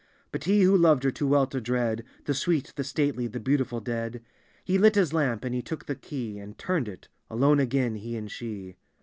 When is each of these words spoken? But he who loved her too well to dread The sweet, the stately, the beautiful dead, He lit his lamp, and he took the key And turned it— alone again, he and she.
But 0.31 0.45
he 0.45 0.63
who 0.63 0.75
loved 0.75 1.03
her 1.03 1.11
too 1.11 1.27
well 1.27 1.45
to 1.45 1.61
dread 1.61 2.03
The 2.25 2.33
sweet, 2.33 2.73
the 2.75 2.83
stately, 2.83 3.27
the 3.27 3.39
beautiful 3.39 3.79
dead, 3.79 4.23
He 4.63 4.79
lit 4.79 4.95
his 4.95 5.13
lamp, 5.13 5.45
and 5.45 5.53
he 5.53 5.61
took 5.61 5.85
the 5.85 5.93
key 5.93 6.39
And 6.39 6.57
turned 6.57 6.87
it— 6.87 7.07
alone 7.29 7.59
again, 7.59 7.93
he 7.97 8.17
and 8.17 8.31
she. 8.31 8.77